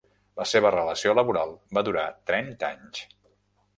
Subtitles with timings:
[0.39, 3.05] La seva relació laboral va durar trenta anys.